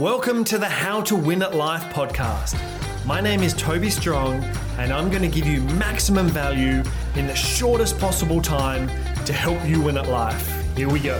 [0.00, 2.58] Welcome to the How to Win at Life podcast.
[3.04, 4.42] My name is Toby Strong,
[4.78, 6.82] and I'm going to give you maximum value
[7.16, 8.88] in the shortest possible time
[9.26, 10.74] to help you win at life.
[10.74, 11.18] Here we go.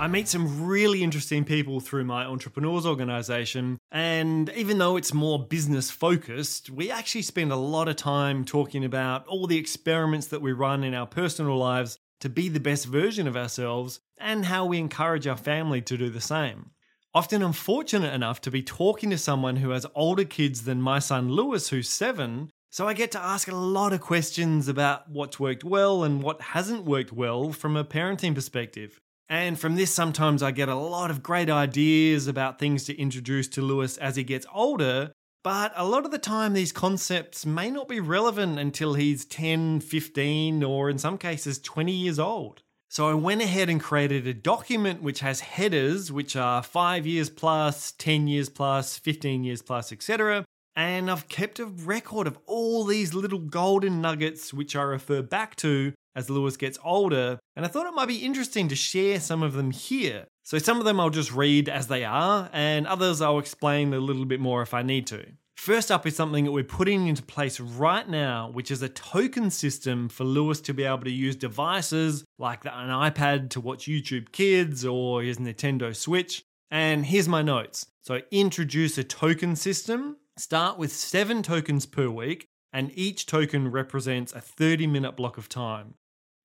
[0.00, 5.38] I meet some really interesting people through my entrepreneurs organization, and even though it's more
[5.46, 10.42] business focused, we actually spend a lot of time talking about all the experiments that
[10.42, 14.64] we run in our personal lives to be the best version of ourselves and how
[14.66, 16.70] we encourage our family to do the same.
[17.14, 20.98] Often I'm fortunate enough to be talking to someone who has older kids than my
[20.98, 25.40] son Lewis, who's seven, so I get to ask a lot of questions about what's
[25.40, 29.00] worked well and what hasn't worked well from a parenting perspective.
[29.28, 33.48] And from this, sometimes I get a lot of great ideas about things to introduce
[33.48, 35.10] to Lewis as he gets older.
[35.42, 39.80] But a lot of the time, these concepts may not be relevant until he's 10,
[39.80, 42.62] 15, or in some cases, 20 years old.
[42.88, 47.28] So I went ahead and created a document which has headers, which are five years
[47.28, 50.44] plus, 10 years plus, 15 years plus, etc.
[50.76, 55.56] And I've kept a record of all these little golden nuggets which I refer back
[55.56, 57.38] to as Lewis gets older.
[57.56, 60.26] And I thought it might be interesting to share some of them here.
[60.44, 63.98] So some of them I'll just read as they are, and others I'll explain a
[63.98, 65.26] little bit more if I need to.
[65.56, 69.50] First up is something that we're putting into place right now, which is a token
[69.50, 74.32] system for Lewis to be able to use devices like an iPad to watch YouTube
[74.32, 76.42] Kids or his Nintendo Switch.
[76.70, 77.86] And here's my notes.
[78.02, 84.34] So, introduce a token system, start with seven tokens per week, and each token represents
[84.34, 85.94] a 30 minute block of time.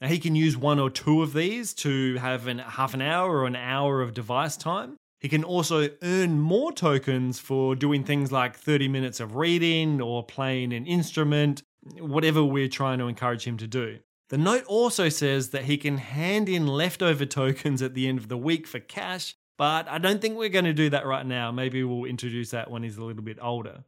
[0.00, 3.38] Now, he can use one or two of these to have an half an hour
[3.38, 4.96] or an hour of device time.
[5.20, 10.22] He can also earn more tokens for doing things like 30 minutes of reading or
[10.22, 11.62] playing an instrument,
[11.98, 13.98] whatever we're trying to encourage him to do.
[14.28, 18.28] The note also says that he can hand in leftover tokens at the end of
[18.28, 21.50] the week for cash, but I don't think we're going to do that right now.
[21.50, 23.84] Maybe we'll introduce that when he's a little bit older.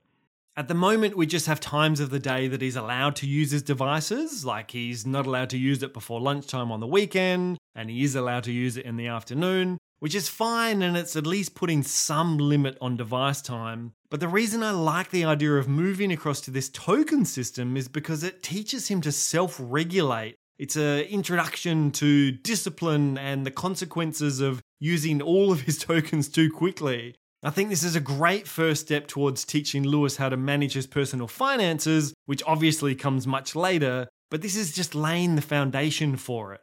[0.56, 3.52] At the moment, we just have times of the day that he's allowed to use
[3.52, 7.88] his devices, like he's not allowed to use it before lunchtime on the weekend, and
[7.88, 11.26] he is allowed to use it in the afternoon which is fine and it's at
[11.26, 13.92] least putting some limit on device time.
[14.10, 17.86] But the reason I like the idea of moving across to this token system is
[17.86, 20.34] because it teaches him to self regulate.
[20.58, 26.50] It's an introduction to discipline and the consequences of using all of his tokens too
[26.50, 27.14] quickly.
[27.42, 30.86] I think this is a great first step towards teaching Lewis how to manage his
[30.86, 36.52] personal finances, which obviously comes much later, but this is just laying the foundation for
[36.52, 36.60] it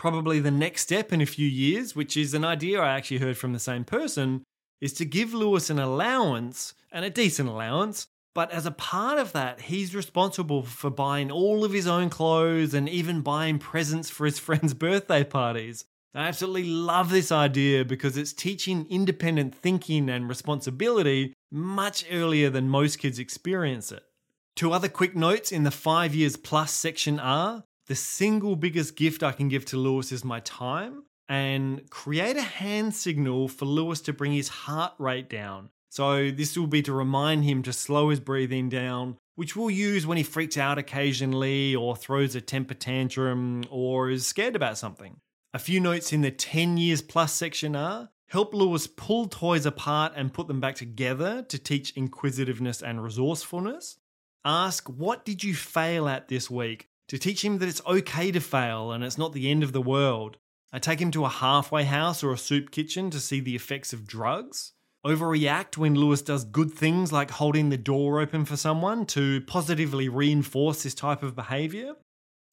[0.00, 3.36] probably the next step in a few years, which is an idea I actually heard
[3.36, 4.42] from the same person,
[4.80, 8.06] is to give Lewis an allowance and a decent allowance.
[8.34, 12.72] But as a part of that, he's responsible for buying all of his own clothes
[12.72, 15.84] and even buying presents for his friends' birthday parties.
[16.14, 22.70] I absolutely love this idea because it's teaching independent thinking and responsibility much earlier than
[22.70, 24.04] most kids experience it.
[24.56, 29.24] Two other quick notes in the five years plus section are the single biggest gift
[29.24, 34.00] I can give to Lewis is my time and create a hand signal for Lewis
[34.02, 35.70] to bring his heart rate down.
[35.88, 40.06] So, this will be to remind him to slow his breathing down, which we'll use
[40.06, 45.16] when he freaks out occasionally or throws a temper tantrum or is scared about something.
[45.52, 50.12] A few notes in the 10 years plus section are help Lewis pull toys apart
[50.14, 53.98] and put them back together to teach inquisitiveness and resourcefulness.
[54.44, 56.89] Ask, what did you fail at this week?
[57.10, 59.82] To teach him that it's okay to fail and it's not the end of the
[59.82, 60.36] world.
[60.72, 63.92] I take him to a halfway house or a soup kitchen to see the effects
[63.92, 64.74] of drugs.
[65.04, 70.08] Overreact when Lewis does good things like holding the door open for someone to positively
[70.08, 71.94] reinforce this type of behavior.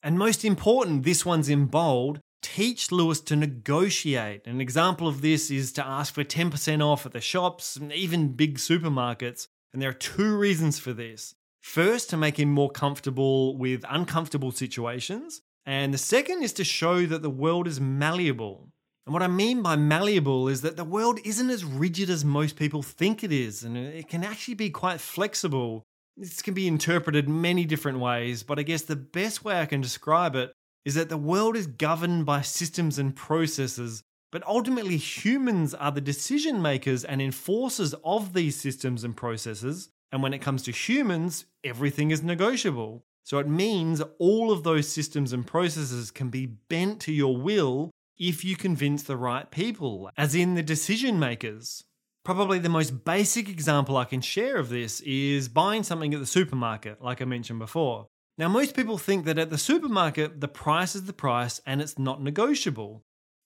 [0.01, 4.47] And most important, this one's in bold, teach Lewis to negotiate.
[4.47, 8.33] An example of this is to ask for 10% off at the shops and even
[8.33, 9.49] big supermarkets.
[9.71, 11.35] And there are two reasons for this.
[11.67, 15.41] First, to make him more comfortable with uncomfortable situations.
[15.65, 18.69] And the second is to show that the world is malleable.
[19.05, 22.55] And what I mean by malleable is that the world isn't as rigid as most
[22.55, 25.83] people think it is, and it can actually be quite flexible.
[26.15, 29.81] This can be interpreted many different ways, but I guess the best way I can
[29.81, 30.53] describe it
[30.85, 35.99] is that the world is governed by systems and processes, but ultimately humans are the
[35.99, 41.45] decision makers and enforcers of these systems and processes, and when it comes to humans,
[41.63, 43.05] everything is negotiable.
[43.23, 47.91] So it means all of those systems and processes can be bent to your will
[48.17, 51.83] if you convince the right people, as in the decision makers.
[52.23, 56.25] Probably the most basic example I can share of this is buying something at the
[56.25, 58.07] supermarket, like I mentioned before.
[58.37, 61.97] Now, most people think that at the supermarket, the price is the price and it's
[61.97, 63.03] not negotiable.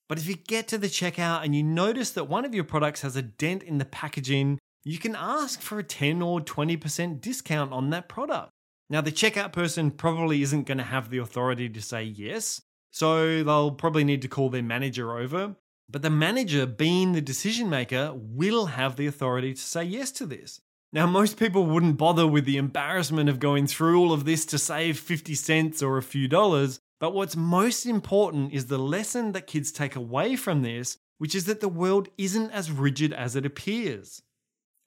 [0.10, 3.02] But if you get to the checkout and you notice that one of your products
[3.02, 7.72] has a dent in the packaging, you can ask for a 10 or 20% discount
[7.72, 8.52] on that product.
[8.90, 13.44] Now, the checkout person probably isn't going to have the authority to say yes, so
[13.44, 15.56] they'll probably need to call their manager over.
[15.90, 20.26] But the manager, being the decision maker, will have the authority to say yes to
[20.26, 20.62] this.
[20.94, 24.58] Now, most people wouldn't bother with the embarrassment of going through all of this to
[24.58, 29.48] save 50 cents or a few dollars, but what's most important is the lesson that
[29.48, 33.46] kids take away from this, which is that the world isn't as rigid as it
[33.46, 34.22] appears.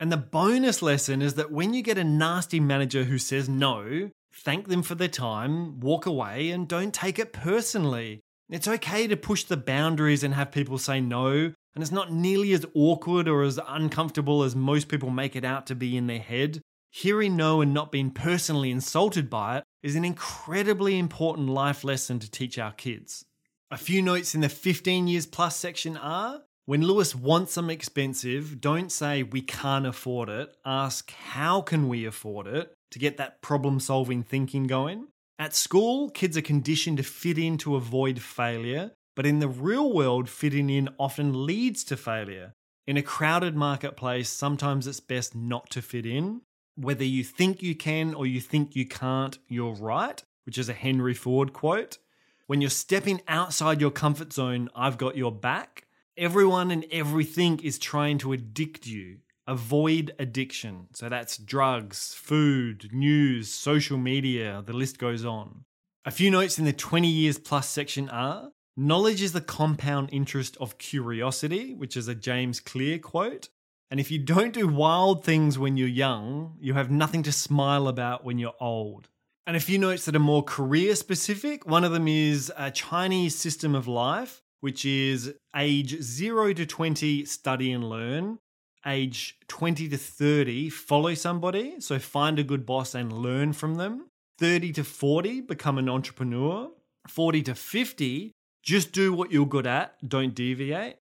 [0.05, 4.11] And the bonus lesson is that when you get a nasty manager who says no,
[4.35, 8.21] thank them for their time, walk away, and don't take it personally.
[8.51, 12.53] It's okay to push the boundaries and have people say no, and it's not nearly
[12.53, 16.19] as awkward or as uncomfortable as most people make it out to be in their
[16.19, 16.61] head.
[16.91, 22.19] Hearing no and not being personally insulted by it is an incredibly important life lesson
[22.19, 23.25] to teach our kids.
[23.71, 28.61] A few notes in the 15 years plus section are when Lewis wants something expensive,
[28.61, 30.57] don't say we can't afford it.
[30.65, 35.09] Ask how can we afford it to get that problem solving thinking going.
[35.39, 39.93] At school, kids are conditioned to fit in to avoid failure, but in the real
[39.93, 42.55] world, fitting in often leads to failure.
[42.87, 46.43] In a crowded marketplace, sometimes it's best not to fit in.
[46.77, 50.75] Whether you think you can or you think you can't, you're right, which is a
[50.75, 51.99] Henry Ford quote.
[52.47, 55.87] When you're stepping outside your comfort zone, I've got your back.
[56.17, 59.19] Everyone and everything is trying to addict you.
[59.49, 60.87] Avoid addiction.
[60.93, 65.65] So that's drugs, food, news, social media, the list goes on.
[66.05, 70.57] A few notes in the 20 years plus section are knowledge is the compound interest
[70.61, 73.49] of curiosity, which is a James Clear quote.
[73.91, 77.89] And if you don't do wild things when you're young, you have nothing to smile
[77.89, 79.09] about when you're old.
[79.49, 81.67] And a few notes that are more career specific.
[81.67, 87.27] One of them is a Chinese system of life which is age 0 to 20,
[87.27, 88.39] study and learn.
[88.87, 91.79] Age 20 to 30, follow somebody.
[91.81, 94.07] So find a good boss and learn from them.
[94.39, 96.71] 30 to 40, become an entrepreneur.
[97.07, 98.33] 40 to 50,
[98.63, 100.97] just do what you're good at, don't deviate.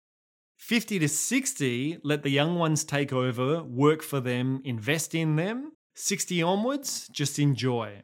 [0.58, 5.70] 50 to 60, let the young ones take over, work for them, invest in them.
[5.94, 8.02] 60 onwards, just enjoy.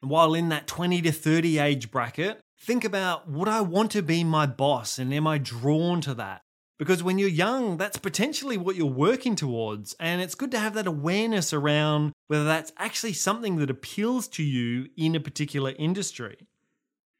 [0.00, 4.24] While in that 20 to 30 age bracket, think about would I want to be
[4.24, 6.42] my boss and am I drawn to that?
[6.78, 9.96] Because when you're young, that's potentially what you're working towards.
[9.98, 14.44] And it's good to have that awareness around whether that's actually something that appeals to
[14.44, 16.36] you in a particular industry.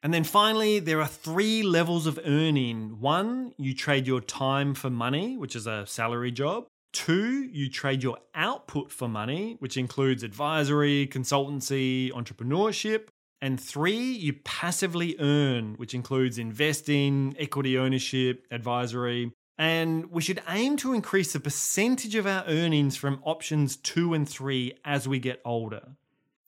[0.01, 3.01] And then finally, there are three levels of earning.
[3.01, 6.67] One, you trade your time for money, which is a salary job.
[6.93, 13.09] Two, you trade your output for money, which includes advisory, consultancy, entrepreneurship.
[13.41, 19.33] And three, you passively earn, which includes investing, equity ownership, advisory.
[19.57, 24.29] And we should aim to increase the percentage of our earnings from options two and
[24.29, 25.83] three as we get older.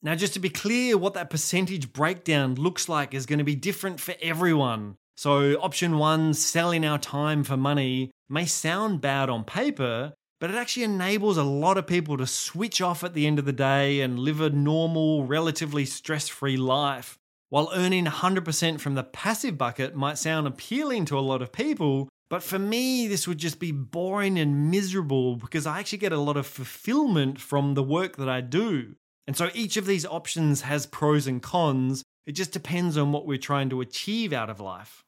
[0.01, 3.55] Now, just to be clear, what that percentage breakdown looks like is going to be
[3.55, 4.95] different for everyone.
[5.15, 10.55] So, option one, selling our time for money, may sound bad on paper, but it
[10.55, 14.01] actually enables a lot of people to switch off at the end of the day
[14.01, 17.19] and live a normal, relatively stress free life.
[17.49, 22.09] While earning 100% from the passive bucket might sound appealing to a lot of people,
[22.27, 26.17] but for me, this would just be boring and miserable because I actually get a
[26.17, 28.95] lot of fulfillment from the work that I do.
[29.27, 32.01] And so each of these options has pros and cons.
[32.25, 35.03] It just depends on what we're trying to achieve out of life.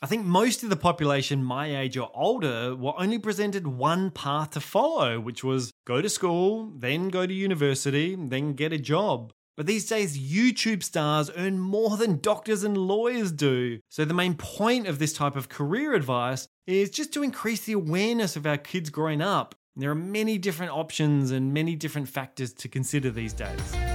[0.00, 4.50] I think most of the population my age or older were only presented one path
[4.50, 9.32] to follow, which was go to school, then go to university, then get a job.
[9.56, 13.80] But these days, YouTube stars earn more than doctors and lawyers do.
[13.88, 17.72] So, the main point of this type of career advice is just to increase the
[17.72, 19.56] awareness of our kids growing up.
[19.74, 23.87] There are many different options and many different factors to consider these days.